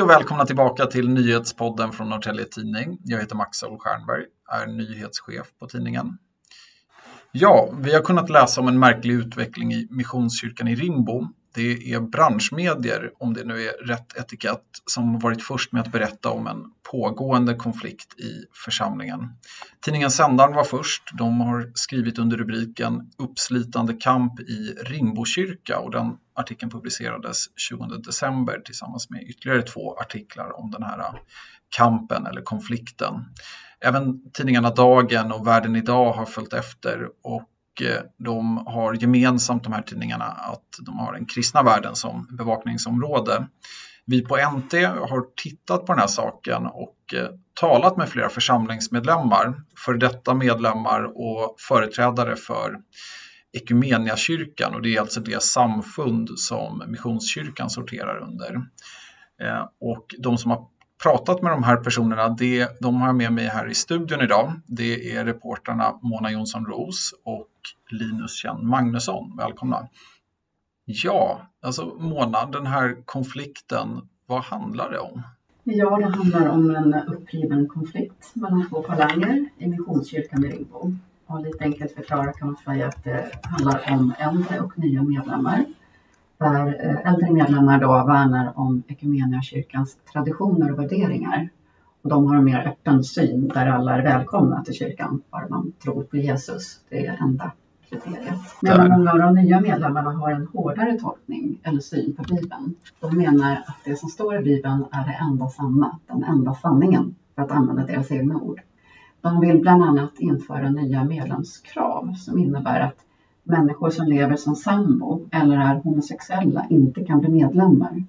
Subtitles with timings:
[0.00, 2.98] Hej och välkomna tillbaka till nyhetspodden från Norrtälje Tidning.
[3.04, 6.18] Jag heter Max Stjernberg, är nyhetschef på tidningen.
[7.32, 12.00] Ja, vi har kunnat läsa om en märklig utveckling i Missionskyrkan i Rimbo det är
[12.00, 16.64] branschmedier, om det nu är rätt etikett, som varit först med att berätta om en
[16.90, 19.28] pågående konflikt i församlingen.
[19.80, 21.02] Tidningen Sändaren var först.
[21.18, 28.62] De har skrivit under rubriken Uppslitande kamp i Ringbokyrka och den artikeln publicerades 20 december
[28.64, 31.22] tillsammans med ytterligare två artiklar om den här
[31.76, 33.14] kampen eller konflikten.
[33.80, 37.42] Även tidningarna Dagen och Världen idag har följt efter och
[37.82, 43.46] Eh, de har gemensamt, de här tidningarna, att de har den kristna världen som bevakningsområde.
[44.06, 47.28] Vi på NT har tittat på den här saken och eh,
[47.60, 52.76] talat med flera församlingsmedlemmar, för detta medlemmar och företrädare för
[53.52, 58.54] Ekumeniakyrkan och det är alltså det samfund som Missionskyrkan sorterar under.
[59.42, 60.66] Eh, och de som har
[61.02, 64.60] pratat med de här personerna, det, de har jag med mig här i studion idag.
[64.66, 67.49] Det är reportrarna Mona Jonsson Ros och
[67.90, 69.36] Linus Kjell Magnusson.
[69.36, 69.88] Välkomna!
[70.84, 75.22] Ja, alltså Mona, den här konflikten, vad handlar det om?
[75.64, 80.96] Ja, det handlar om en uppgiven konflikt mellan två falanger i Missionskyrkan i Ringbo.
[81.26, 85.64] Och lite enkelt förklarat kan man säga att det handlar om äldre och nya medlemmar
[86.38, 88.82] där eh, äldre medlemmar då värnar om
[89.42, 91.48] kyrkans traditioner och värderingar.
[92.02, 95.69] Och de har en mer öppen syn där alla är välkomna till kyrkan, bara man
[95.82, 96.80] tror på Jesus.
[96.88, 97.52] Det är enda
[97.88, 98.34] kriteriet.
[98.62, 102.74] Medan många av de nya medlemmarna har en hårdare tolkning eller syn på Bibeln.
[103.00, 107.14] De menar att det som står i Bibeln är det enda sanna, den enda sanningen,
[107.34, 108.60] för att använda deras egna ord.
[109.20, 112.96] De vill bland annat införa nya medlemskrav som innebär att
[113.42, 118.04] människor som lever som sambo eller är homosexuella inte kan bli medlemmar.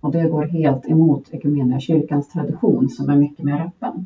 [0.00, 1.30] Och det går helt emot
[1.80, 4.05] kyrkans tradition som är mycket mer öppen.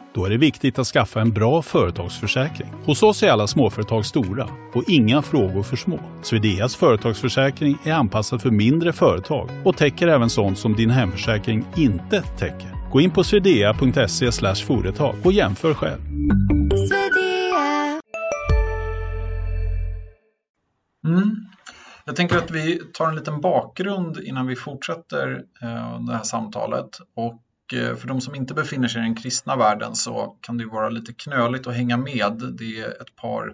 [0.13, 2.73] Då är det viktigt att skaffa en bra företagsförsäkring.
[2.85, 5.99] Hos oss är alla småföretag stora och inga frågor för små.
[6.21, 12.21] Swedeas företagsförsäkring är anpassad för mindre företag och täcker även sånt som din hemförsäkring inte
[12.21, 12.91] täcker.
[12.91, 14.31] Gå in på swedea.se
[14.65, 16.01] företag och jämför själv.
[21.07, 21.35] Mm.
[22.05, 26.89] Jag tänker att vi tar en liten bakgrund innan vi fortsätter eh, det här samtalet.
[27.15, 27.41] Och
[27.73, 30.89] Eh, för de som inte befinner sig i den kristna världen så kan det vara
[30.89, 32.55] lite knöligt att hänga med.
[32.59, 33.53] Det är ett par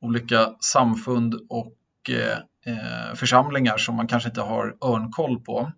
[0.00, 1.76] olika samfund och
[2.10, 2.38] eh,
[2.72, 5.72] eh, församlingar som man kanske inte har örnkoll på.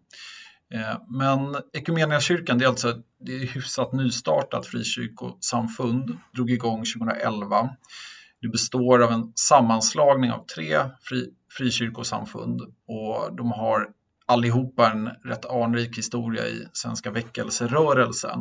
[1.09, 7.71] Men Equmeniakyrkan, det är alltså det är hyfsat nystartat frikyrkosamfund, drog igång 2011.
[8.43, 13.89] Det består av en sammanslagning av tre fri, frikyrkosamfund och de har
[14.31, 18.41] allihopa en rätt anrik historia i Svenska väckelserörelsen.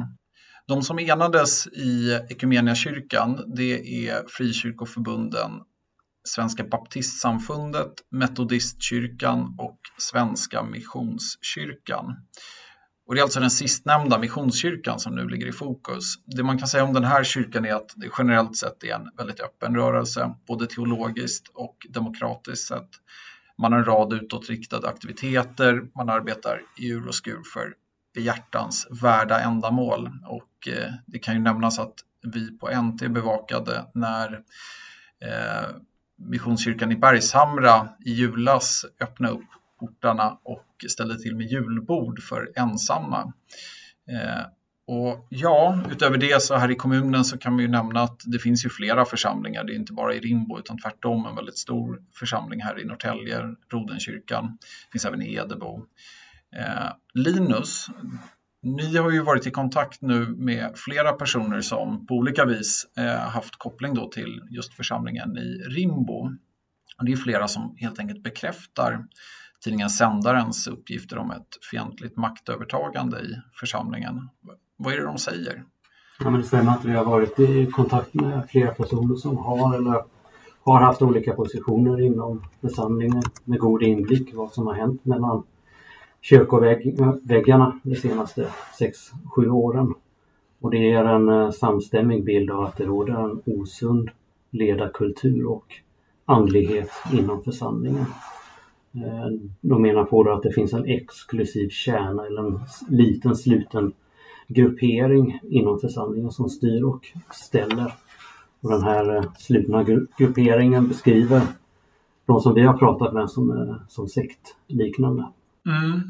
[0.67, 5.51] De som enades i Ekumeniakyrkan det är frikyrkoförbunden
[6.23, 12.15] Svenska baptistsamfundet, Metodistkyrkan och Svenska Missionskyrkan.
[13.07, 16.03] Och det är alltså den sistnämnda missionskyrkan som nu ligger i fokus.
[16.25, 19.09] Det man kan säga om den här kyrkan är att det generellt sett är en
[19.17, 22.89] väldigt öppen rörelse, både teologiskt och demokratiskt sett.
[23.61, 27.73] Man har en rad utåtriktade aktiviteter, man arbetar i ur och skur för
[28.17, 30.09] hjärtans värda ändamål.
[30.25, 34.33] Och eh, det kan ju nämnas att vi på NT bevakade när
[35.25, 35.69] eh,
[36.17, 39.47] Missionskyrkan i Bergshamra i julas öppnade upp
[39.79, 43.33] portarna och ställde till med julbord för ensamma.
[44.09, 44.45] Eh,
[44.91, 48.39] och ja, utöver det så här i kommunen så kan vi ju nämna att det
[48.39, 49.63] finns ju flera församlingar.
[49.63, 53.55] Det är inte bara i Rimbo utan tvärtom en väldigt stor församling här i Norrtälje,
[53.71, 54.57] Rodenkyrkan.
[54.61, 55.85] Det finns även i Edebo.
[56.55, 57.87] Eh, Linus,
[58.63, 63.15] ni har ju varit i kontakt nu med flera personer som på olika vis eh,
[63.15, 66.29] haft koppling då till just församlingen i Rimbo.
[66.97, 69.05] Och det är flera som helt enkelt bekräftar
[69.63, 74.29] tidningen Sändarens uppgifter om ett fientligt maktövertagande i församlingen.
[74.81, 75.63] Vad är det de säger?
[76.19, 79.75] Ja, men det stämmer att vi har varit i kontakt med flera personer som har
[79.75, 80.03] eller
[80.63, 85.43] har haft olika positioner inom församlingen med god inblick i vad som har hänt mellan
[86.21, 88.47] kyrkoväggarna de senaste
[89.35, 89.93] 6-7 åren.
[90.59, 94.09] Och det ger en eh, samstämmig bild av att det råder en osund
[94.49, 95.65] ledarkultur och
[96.25, 98.05] andlighet inom församlingen.
[98.93, 102.59] Eh, de menar på att det finns en exklusiv kärna eller en
[102.89, 103.93] liten sluten
[104.49, 107.93] gruppering inom församlingen som styr och ställer.
[108.61, 109.83] Och den här eh, slutna
[110.17, 111.41] grupperingen beskriver
[112.25, 115.27] de som vi har pratat med som, eh, som sektliknande.
[115.65, 116.01] Mm.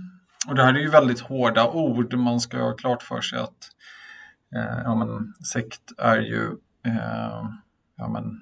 [0.47, 2.13] Och det här är ju väldigt hårda ord.
[2.13, 3.71] Man ska ha klart för sig att
[4.55, 6.43] eh, ja, men, sekt är ju
[6.85, 7.49] eh,
[7.97, 8.41] ja, men,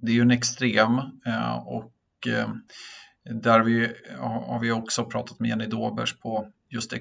[0.00, 1.92] det är ju en extrem eh, och
[2.26, 2.48] eh,
[3.34, 6.92] där vi, har vi också pratat med Jenny Dobers på just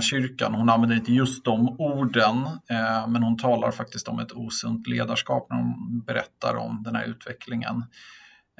[0.00, 0.54] kyrkan.
[0.54, 2.36] Hon använder inte just de orden,
[2.70, 7.04] eh, men hon talar faktiskt om ett osunt ledarskap när hon berättar om den här
[7.04, 7.84] utvecklingen.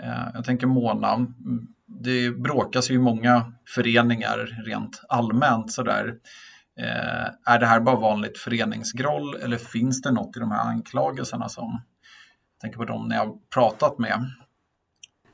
[0.03, 6.15] Eh, jag tänker Mona, mm, det bråkas ju i många föreningar rent allmänt sådär.
[6.81, 11.49] Eh, är det här bara vanligt föreningsgroll eller finns det något i de här anklagelserna
[11.49, 11.81] som,
[12.55, 14.31] jag tänker på dem ni har pratat med?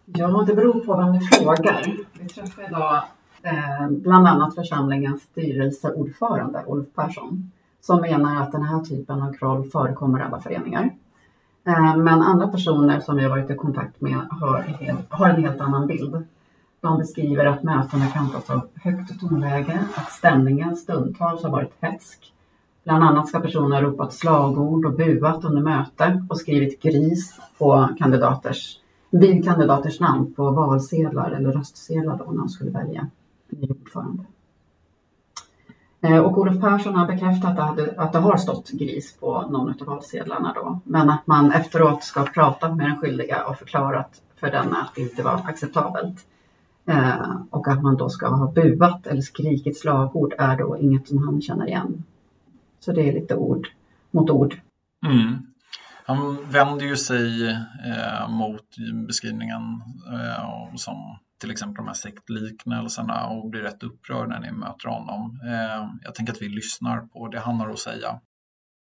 [0.05, 1.85] Ja, det beror på vem du frågar.
[2.13, 3.05] Vi träffade idag
[3.45, 7.51] eh, bland annat församlingens styrelseordförande Ulf Persson
[7.81, 10.91] som menar att den här typen av kroll förekommer i alla föreningar.
[11.67, 14.65] Eh, men andra personer som vi har varit i kontakt med har,
[15.11, 16.25] har en helt annan bild.
[16.81, 22.33] De beskriver att mötena kantas av högt tonläge, att stämningen stundtals har varit hätsk.
[22.85, 27.89] Bland annat ska personer ha ropat slagord och buat under möte och skrivit gris på
[27.99, 28.79] kandidaters,
[29.11, 33.09] vid kandidaters namn på valsedlar eller röstsedlar då när de skulle välja
[33.49, 34.25] ny ordförande.
[36.01, 39.75] Eh, och Olof Persson har bekräftat att det, att det har stått gris på någon
[39.81, 44.23] av valsedlarna då, men att man efteråt ska ha pratat med den skyldiga och förklarat
[44.37, 46.27] för denna att det inte var acceptabelt.
[46.87, 51.19] Eh, och att man då ska ha buat eller skrikit slagord är då inget som
[51.19, 52.05] han känner igen.
[52.81, 53.69] Så det är lite ord
[54.11, 54.61] mot ord.
[55.07, 55.47] Mm.
[56.07, 58.77] Han vänder ju sig eh, mot
[59.07, 59.83] beskrivningen
[60.13, 65.41] eh, som till exempel de här sektliknelserna och blir rätt upprörd när ni möter honom.
[65.45, 68.21] Eh, jag tänker att vi lyssnar på det han har att säga.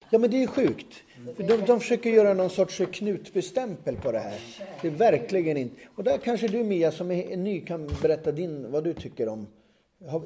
[0.10, 1.04] Ja men det är sjukt.
[1.38, 4.40] De, de försöker göra någon sorts Knutbystämpel på det här.
[4.82, 5.76] Det är verkligen inte.
[5.96, 9.48] Och där kanske du Mia som är ny kan berätta din, vad du tycker om.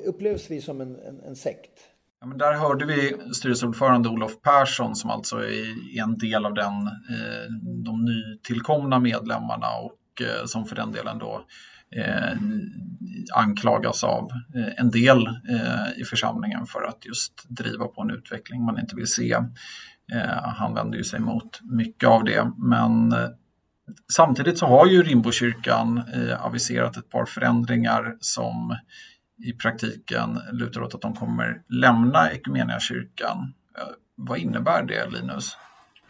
[0.05, 1.71] Upplevs vi som en, en, en sekt?
[2.21, 6.73] Ja, men där hörde vi styrelseordförande Olof Persson som alltså är en del av den,
[6.87, 7.51] eh,
[7.85, 11.45] de nytillkomna medlemmarna och eh, som för den delen då
[11.97, 12.37] eh,
[13.33, 18.63] anklagas av eh, en del eh, i församlingen för att just driva på en utveckling
[18.63, 19.33] man inte vill se.
[20.13, 23.29] Eh, han vänder ju sig mot mycket av det, men eh,
[24.13, 28.75] samtidigt så har ju Rimbokyrkan eh, aviserat ett par förändringar som
[29.45, 33.53] i praktiken lutar åt att de kommer lämna Equmeniakyrkan.
[33.77, 33.83] Eh,
[34.15, 35.57] vad innebär det, Linus?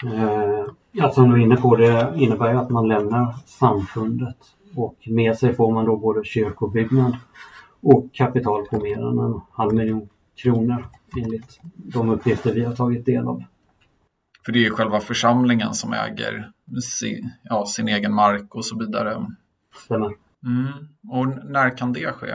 [0.04, 4.38] Eh, som du är inne på, det innebär ju att man lämnar samfundet
[4.76, 7.18] och med sig får man då både kyrkobyggnad
[7.82, 10.86] och kapital på mer än en halv miljon kronor
[11.18, 13.44] enligt de uppgifter vi har tagit del av.
[14.46, 16.52] För det är själva församlingen som äger
[17.00, 19.26] sin, ja, sin egen mark och så vidare.
[19.86, 20.14] Stämmer.
[20.46, 20.68] Mm.
[21.10, 22.28] Och när kan det ske?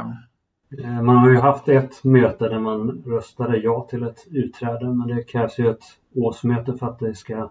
[0.82, 5.08] Eh, man har ju haft ett möte där man röstade ja till ett utträde men
[5.08, 7.50] det krävs ju ett årsmöte för att det ska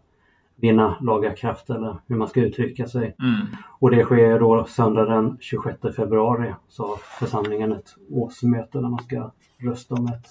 [0.56, 3.16] vinna laga kraft eller hur man ska uttrycka sig.
[3.20, 3.48] Mm.
[3.80, 9.04] Och det sker då söndag den 26 februari så har församlingen ett årsmöte där man
[9.04, 10.28] ska rösta om ett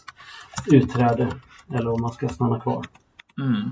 [0.73, 1.33] utträde
[1.73, 2.85] eller om man ska stanna kvar.
[3.40, 3.71] Mm.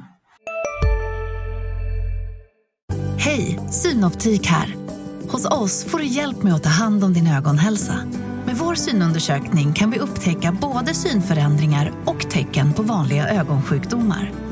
[3.18, 4.74] Hej, Synoptik här.
[5.22, 7.94] Hos oss får du hjälp med att ta hand om din ögonhälsa.
[8.46, 14.51] Med vår synundersökning kan vi upptäcka både synförändringar och tecken på vanliga ögonsjukdomar.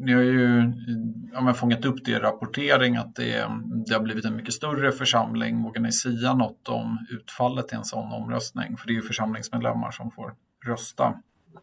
[0.00, 0.72] Ni har ju
[1.32, 3.48] ja, fångat upp det i rapportering att det,
[3.86, 5.62] det, har blivit en mycket större församling.
[5.62, 8.76] Vågar ni säga något om utfallet i en sån omröstning?
[8.76, 10.34] För det är ju församlingsmedlemmar som får
[10.66, 11.14] rösta.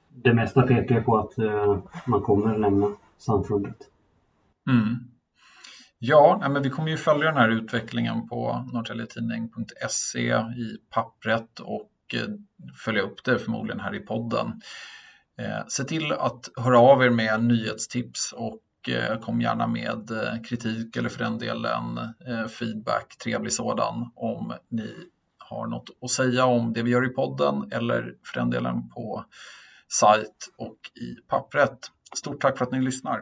[0.09, 2.87] Det mesta pekar på att eh, man kommer lämna
[3.17, 3.77] samfundet.
[4.69, 4.95] Mm.
[5.99, 12.33] Ja, men vi kommer ju följa den här utvecklingen på norrtäljetidning.se i pappret och eh,
[12.85, 14.61] följa upp det förmodligen här i podden.
[15.37, 20.41] Eh, se till att höra av er med nyhetstips och eh, kom gärna med eh,
[20.41, 21.99] kritik eller för den delen
[22.49, 24.95] feedback, trevlig sådan, om ni
[25.37, 29.25] har något att säga om det vi gör i podden eller för den delen på
[29.87, 31.79] sajt och i pappret.
[32.15, 33.21] Stort tack för att ni lyssnar.